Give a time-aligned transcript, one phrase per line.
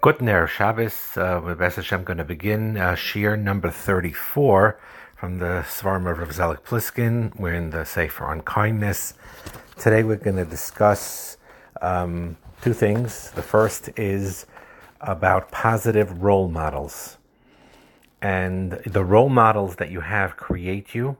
[0.00, 1.16] Good Ner Shabbos.
[1.16, 4.78] Uh, Bess Hashem, going to begin uh, Shiur number 34
[5.16, 7.34] from the Sefarim of Rav Zelig Pliskin.
[7.34, 9.14] We're in the Sefer on Kindness.
[9.76, 11.36] Today we're going to discuss
[11.82, 13.32] um, two things.
[13.32, 14.46] The first is
[15.00, 17.18] about positive role models.
[18.22, 21.16] And the role models that you have create you.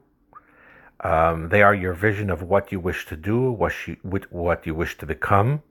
[1.01, 3.97] Um, they are your vision of what you wish to do, what you,
[4.31, 5.65] what you wish to become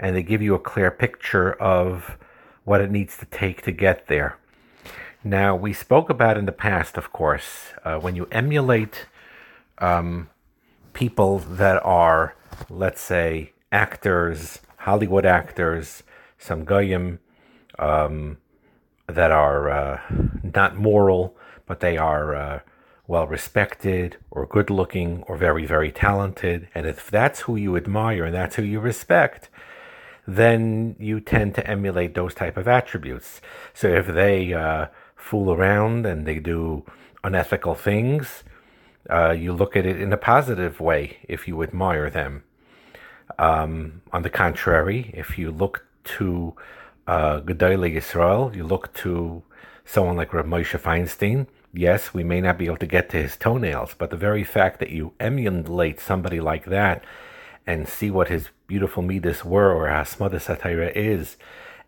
[0.00, 2.16] and they give you a clear picture of
[2.64, 4.38] what it needs to take to get there.
[5.22, 9.06] Now, we spoke about in the past, of course, uh, when you emulate
[9.78, 10.30] um,
[10.94, 12.34] people that are,
[12.70, 16.02] let's say, actors, Hollywood actors,
[16.38, 17.18] some goyim
[17.78, 18.38] um,
[19.06, 20.00] that are uh,
[20.42, 21.36] not moral,
[21.66, 22.60] but they are uh,
[23.06, 26.68] well respected or good looking or very, very talented.
[26.74, 29.50] And if that's who you admire and that's who you respect,
[30.36, 33.40] then you tend to emulate those type of attributes.
[33.74, 34.86] So if they uh,
[35.16, 36.84] fool around and they do
[37.24, 38.44] unethical things,
[39.08, 42.44] uh, you look at it in a positive way if you admire them.
[43.38, 46.54] Um, on the contrary, if you look to
[47.06, 49.42] uh, Gedolei Yisrael, you look to
[49.84, 53.36] someone like Rav Moshe Feinstein, yes, we may not be able to get to his
[53.36, 57.04] toenails, but the very fact that you emulate somebody like that
[57.66, 61.36] and see what his beautiful midas were or hasmada satira is,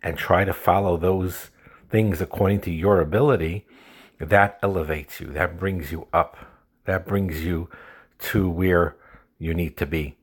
[0.02, 1.50] and try to follow those
[1.90, 3.66] things according to your ability,
[4.18, 5.28] that elevates you.
[5.28, 6.36] That brings you up.
[6.84, 7.68] That brings you
[8.20, 8.96] to where
[9.38, 10.16] you need to be.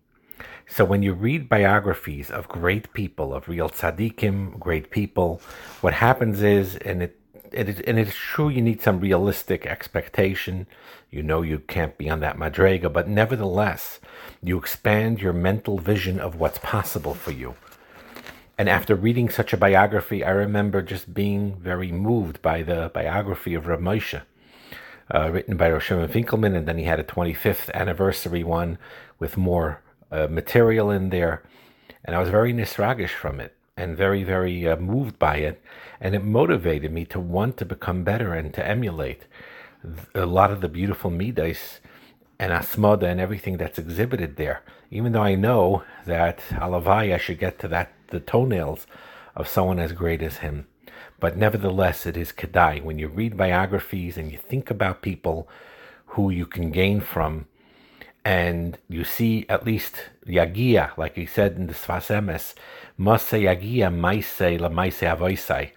[0.68, 5.42] So when you read biographies of great people, of real tzaddikim, great people,
[5.82, 7.19] what happens is, and it
[7.52, 10.68] it is, and it's true you need some realistic expectation.
[11.10, 14.00] You know you can't be on that madrega, but nevertheless,
[14.42, 17.56] you expand your mental vision of what's possible for you.
[18.58, 23.54] And after reading such a biography, I remember just being very moved by the biography
[23.54, 24.22] of Rav Moshe,
[25.14, 28.78] uh, written by Rosh Finkelman, and then he had a 25th anniversary one
[29.18, 29.82] with more
[30.12, 31.44] uh, material in there.
[32.04, 35.62] And I was very nisragish from it and very, very uh, moved by it.
[36.02, 39.26] And it motivated me to want to become better and to emulate
[40.14, 41.80] a lot of the beautiful midas
[42.38, 44.62] and hasmada and everything that's exhibited there.
[44.92, 48.86] Even though I know that alavai, I should get to that the toenails
[49.36, 50.68] of someone as great as him.
[51.20, 52.84] But nevertheless, it is kedai.
[52.84, 55.48] When you read biographies and you think about people
[56.14, 57.46] who you can gain from,
[58.30, 59.96] and you see at least
[60.28, 62.54] yagia, like he said in the Sfas Emes,
[62.96, 65.72] Mase yagia maise la maise avoisai.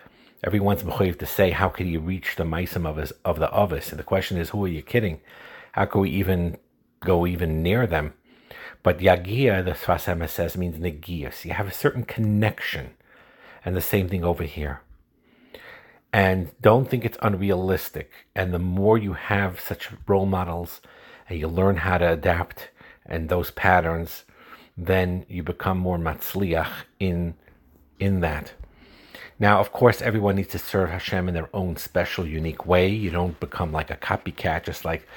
[0.44, 3.88] Everyone's mechayiv to say, how can you reach the maisim of, his, of the ovis?
[3.88, 5.22] And the question is, who are you kidding?
[5.72, 6.58] How can we even
[7.00, 8.12] go even near them?
[8.82, 11.46] But yagia, the Sfas Emes says, means negias.
[11.46, 12.90] You have a certain connection.
[13.64, 14.82] And the same thing over here.
[16.12, 18.10] And don't think it's unrealistic.
[18.34, 20.82] And the more you have such role models
[21.32, 22.68] and you learn how to adapt
[23.06, 24.24] and those patterns,
[24.76, 27.34] then you become more matzliach in
[27.98, 28.52] in that.
[29.38, 32.88] Now, of course, everyone needs to serve Hashem in their own special, unique way.
[32.88, 35.08] You don't become like a copycat, just like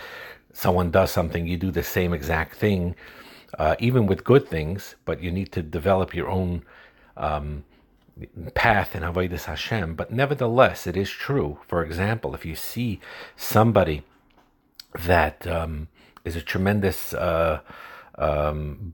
[0.53, 2.95] someone does something, you do the same exact thing,
[3.59, 6.63] uh, even with good things, but you need to develop your own
[7.17, 7.65] um,
[8.53, 9.95] path in Avodah Hashem.
[9.95, 11.59] But nevertheless, it is true.
[11.67, 13.01] For example, if you see
[13.35, 14.03] somebody
[14.93, 15.89] that um,
[16.25, 17.61] is a tremendous uh,
[18.17, 18.93] um,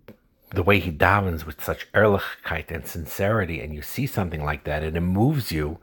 [0.54, 4.84] the way he davens with such ehrlichkeit and sincerity, and you see something like that,
[4.84, 5.80] and it moves you,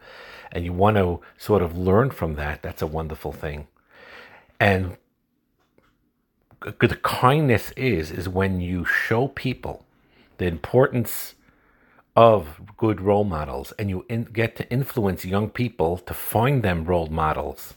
[0.53, 3.67] and you want to sort of learn from that, that's a wonderful thing.
[4.61, 4.97] And
[6.61, 9.87] the kindness is is when you show people
[10.39, 11.35] the importance
[12.15, 16.85] of good role models, and you in, get to influence young people to find them
[16.85, 17.75] role models,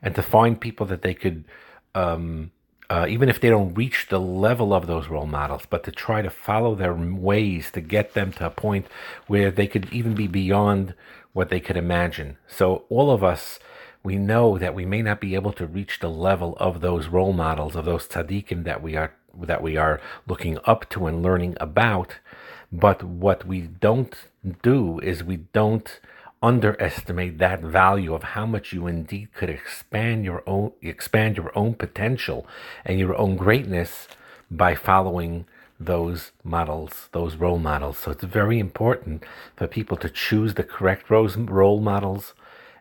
[0.00, 1.44] and to find people that they could.
[1.94, 2.52] Um,
[2.92, 6.20] uh, even if they don't reach the level of those role models, but to try
[6.20, 8.86] to follow their ways to get them to a point
[9.26, 10.92] where they could even be beyond
[11.32, 12.36] what they could imagine.
[12.46, 13.58] So, all of us,
[14.02, 17.32] we know that we may not be able to reach the level of those role
[17.32, 19.98] models, of those tzaddikim that we are that we are
[20.28, 22.16] looking up to and learning about.
[22.70, 24.14] But what we don't
[24.62, 25.98] do is we don't
[26.42, 31.74] underestimate that value of how much you indeed could expand your own expand your own
[31.74, 32.46] potential
[32.84, 34.08] and your own greatness
[34.50, 35.46] by following
[35.78, 37.98] those models, those role models.
[37.98, 39.24] So it's very important
[39.56, 42.34] for people to choose the correct role models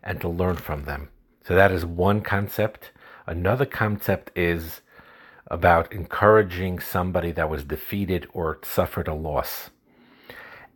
[0.04, 1.10] and to learn from them.
[1.44, 2.92] So that is one concept.
[3.26, 4.82] Another concept is
[5.48, 9.70] about encouraging somebody that was defeated or suffered a loss.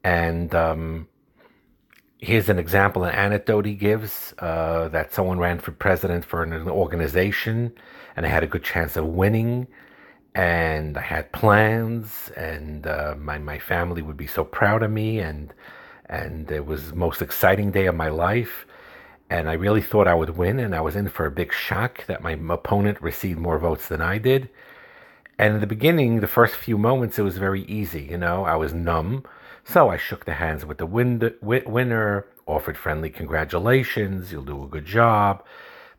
[0.04, 1.08] And um,
[2.26, 6.68] here's an example, an anecdote he gives uh, that someone ran for president for an
[6.68, 7.72] organization,
[8.16, 9.68] and I had a good chance of winning,
[10.34, 15.20] and I had plans, and uh, my my family would be so proud of me,
[15.20, 15.54] and
[16.08, 18.66] and it was the most exciting day of my life,
[19.30, 22.06] and I really thought I would win, and I was in for a big shock
[22.08, 24.50] that my opponent received more votes than I did.
[25.38, 28.04] And in the beginning, the first few moments, it was very easy.
[28.04, 29.26] You know, I was numb.
[29.68, 34.68] So I shook the hands with the win- winner, offered friendly congratulations, you'll do a
[34.68, 35.44] good job.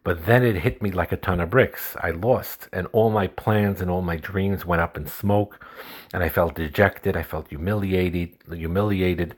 [0.04, 1.96] But then it hit me like a ton of bricks.
[2.00, 5.66] I lost, and all my plans and all my dreams went up in smoke,
[6.14, 7.16] and I felt dejected.
[7.16, 9.34] I felt humiliated, humiliated.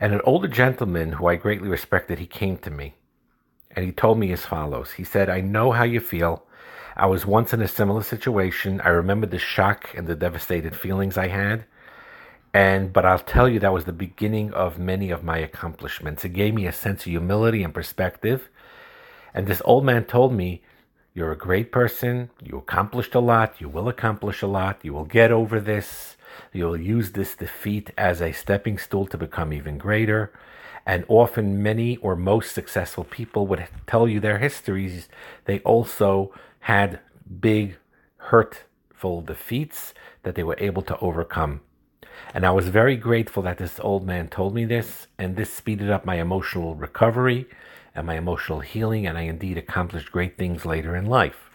[0.00, 2.94] And an older gentleman who I greatly respected, he came to me,
[3.70, 4.92] and he told me as follows.
[4.92, 6.46] He said, "I know how you feel.
[6.96, 8.80] I was once in a similar situation.
[8.80, 11.66] I remember the shock and the devastated feelings I had."
[12.54, 16.24] And but I'll tell you that was the beginning of many of my accomplishments.
[16.24, 18.48] It gave me a sense of humility and perspective.
[19.32, 20.62] And this old man told me,
[21.14, 25.06] You're a great person, you accomplished a lot, you will accomplish a lot, you will
[25.06, 26.16] get over this,
[26.52, 30.30] you'll use this defeat as a stepping stool to become even greater.
[30.84, 35.08] And often many or most successful people would tell you their histories.
[35.44, 37.00] They also had
[37.40, 37.76] big
[38.16, 39.94] hurtful defeats
[40.24, 41.60] that they were able to overcome.
[42.34, 45.90] And I was very grateful that this old man told me this, and this speeded
[45.90, 47.46] up my emotional recovery
[47.94, 51.50] and my emotional healing, and I indeed accomplished great things later in life.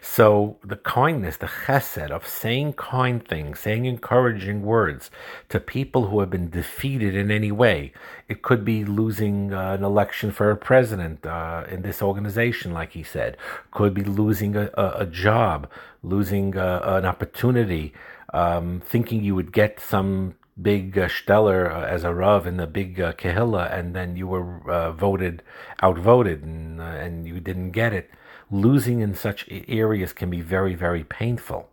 [0.00, 5.10] So, the kindness, the chesed of saying kind things, saying encouraging words
[5.50, 7.92] to people who have been defeated in any way.
[8.28, 12.92] It could be losing uh, an election for a president uh, in this organization, like
[12.92, 13.36] he said.
[13.72, 15.68] Could be losing a, a, a job,
[16.02, 17.92] losing uh, an opportunity,
[18.34, 22.66] um, thinking you would get some big uh, Steller uh, as a Rav in the
[22.66, 25.42] big uh, and then you were uh, voted,
[25.82, 28.10] outvoted, and, uh, and you didn't get it.
[28.50, 31.70] Losing in such areas can be very, very painful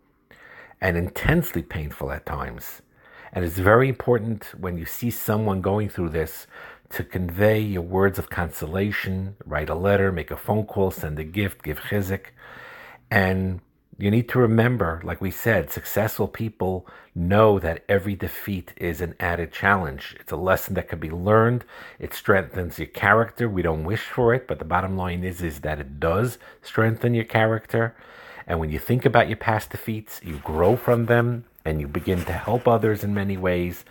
[0.80, 2.82] and intensely painful at times.
[3.34, 6.48] And it's very important when you see someone going through this
[6.90, 11.24] to convey your words of consolation, write a letter, make a phone call, send a
[11.24, 12.28] gift, give chizik,
[13.10, 13.62] and
[14.02, 19.16] you need to remember, like we said, successful people know that every defeat is an
[19.20, 20.16] added challenge.
[20.20, 21.66] It's a lesson that can be learned.
[22.00, 23.48] It strengthens your character.
[23.48, 27.14] We don't wish for it, but the bottom line is, is that it does strengthen
[27.14, 27.96] your character.
[28.48, 32.26] And when you think about your past defeats, you grow from them and you begin
[32.26, 33.86] to help others in many ways.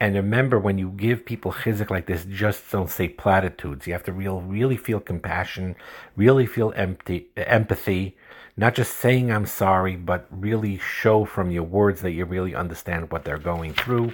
[0.00, 3.86] And remember, when you give people chizik like this, just don't say platitudes.
[3.86, 5.76] You have to real, really feel compassion,
[6.16, 8.16] really feel empty, empathy,
[8.60, 13.10] not just saying I'm sorry, but really show from your words that you really understand
[13.10, 14.12] what they're going through.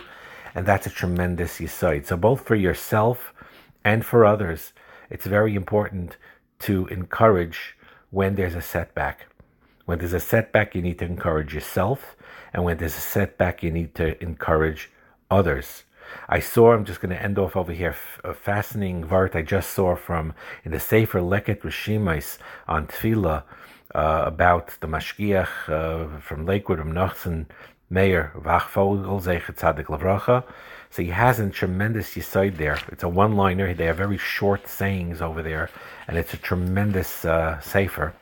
[0.54, 2.06] And that's a tremendous yisoid.
[2.06, 3.34] So both for yourself
[3.84, 4.72] and for others,
[5.10, 6.16] it's very important
[6.60, 7.76] to encourage
[8.10, 9.26] when there's a setback.
[9.84, 12.14] When there's a setback, you need to encourage yourself.
[12.52, 14.92] And when there's a setback, you need to encourage
[15.28, 15.82] others.
[16.28, 19.70] I saw, I'm just going to end off over here, a fascinating vart I just
[19.72, 20.34] saw from
[20.64, 22.38] in the Sefer Leket Rishimais
[22.68, 23.42] on Tefillah
[23.96, 27.46] uh, about the Mashgiach uh, from Lakewood, from Nachsen
[27.88, 30.44] Meir Wachtfogel, Zecher Tzadik Livracha.
[30.90, 32.78] So he has a tremendous yisoid there.
[32.92, 33.72] It's a one-liner.
[33.74, 35.70] They have very short sayings over there,
[36.06, 38.12] and it's a tremendous uh, sefer.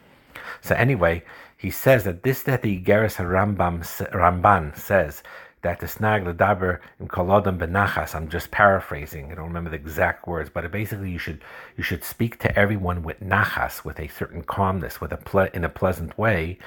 [0.63, 1.25] So anyway,
[1.57, 3.81] he says that this that the Igeris Rambam
[4.13, 5.23] Ramban says
[5.65, 8.15] that the snag the ledaber in kolodam benachas.
[8.15, 9.33] I'm just paraphrasing.
[9.33, 11.41] I don't remember the exact words, but basically you should
[11.77, 15.65] you should speak to everyone with nachas, with a certain calmness, with a ple- in
[15.65, 16.59] a pleasant way.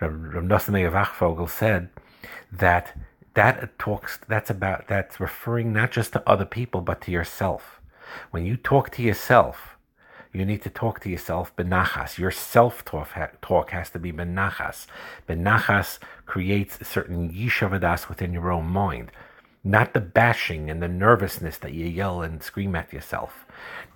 [0.00, 1.90] Rav Nosson Wachtfogel said
[2.50, 2.96] that
[3.34, 7.80] that talks that's about that's referring not just to other people but to yourself.
[8.30, 9.76] When you talk to yourself,
[10.38, 12.18] you need to talk to yourself benachas.
[12.18, 14.86] Your self talk has to be benachas.
[15.28, 19.10] Benachas creates a certain yishavadas within your own mind,
[19.64, 23.44] not the bashing and the nervousness that you yell and scream at yourself.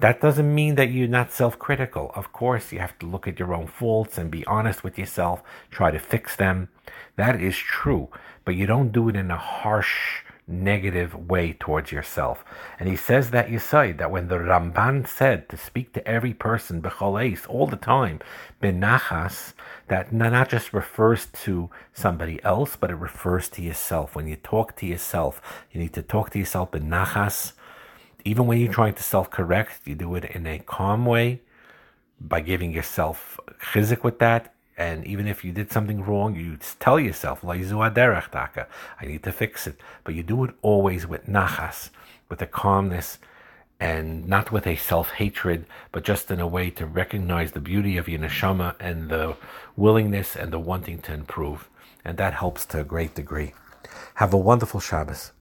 [0.00, 2.10] That doesn't mean that you're not self critical.
[2.14, 5.42] Of course, you have to look at your own faults and be honest with yourself,
[5.70, 6.68] try to fix them.
[7.16, 8.08] That is true,
[8.44, 12.44] but you don't do it in a harsh, negative way towards yourself.
[12.78, 16.34] And he says that you say that when the Ramban said to speak to every
[16.34, 18.20] person b'choleis all the time,
[18.60, 19.52] benachas,
[19.88, 24.16] that not just refers to somebody else, but it refers to yourself.
[24.16, 27.52] When you talk to yourself, you need to talk to yourself benachas.
[28.24, 31.40] Even when you're trying to self-correct, you do it in a calm way
[32.20, 33.40] by giving yourself
[33.72, 39.22] chizik with that and even if you did something wrong, you tell yourself, I need
[39.22, 39.80] to fix it.
[40.04, 41.90] But you do it always with nachas,
[42.28, 43.18] with a calmness
[43.78, 48.08] and not with a self-hatred, but just in a way to recognize the beauty of
[48.08, 49.36] your neshama and the
[49.76, 51.68] willingness and the wanting to improve.
[52.04, 53.52] And that helps to a great degree.
[54.14, 55.30] Have a wonderful Shabbos.